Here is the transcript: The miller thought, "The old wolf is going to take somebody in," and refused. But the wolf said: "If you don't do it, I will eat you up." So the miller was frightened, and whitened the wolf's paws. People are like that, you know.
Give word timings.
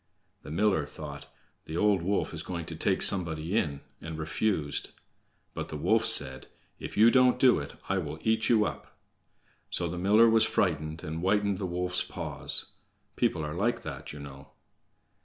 The 0.41 0.49
miller 0.49 0.87
thought, 0.87 1.27
"The 1.65 1.77
old 1.77 2.01
wolf 2.01 2.33
is 2.33 2.41
going 2.41 2.65
to 2.65 2.75
take 2.75 3.03
somebody 3.03 3.55
in," 3.55 3.81
and 4.01 4.17
refused. 4.17 4.89
But 5.53 5.69
the 5.69 5.77
wolf 5.77 6.05
said: 6.05 6.47
"If 6.79 6.97
you 6.97 7.11
don't 7.11 7.37
do 7.39 7.59
it, 7.59 7.73
I 7.87 7.99
will 7.99 8.17
eat 8.23 8.49
you 8.49 8.65
up." 8.65 8.97
So 9.69 9.87
the 9.87 9.99
miller 9.99 10.27
was 10.27 10.43
frightened, 10.43 11.03
and 11.03 11.19
whitened 11.21 11.59
the 11.59 11.67
wolf's 11.67 12.03
paws. 12.03 12.65
People 13.15 13.45
are 13.45 13.53
like 13.53 13.83
that, 13.83 14.11
you 14.11 14.19
know. 14.19 14.47